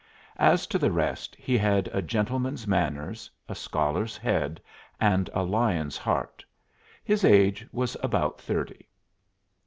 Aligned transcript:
As 0.39 0.65
to 0.65 0.79
the 0.79 0.91
rest, 0.91 1.35
he 1.35 1.59
had 1.59 1.87
a 1.93 2.01
gentleman's 2.01 2.65
manners, 2.65 3.29
a 3.47 3.53
scholar's 3.53 4.17
head, 4.17 4.59
and 4.99 5.29
a 5.31 5.43
lion's 5.43 5.95
heart. 5.95 6.43
His 7.03 7.23
age 7.23 7.67
was 7.71 7.95
about 8.01 8.41
thirty. 8.41 8.87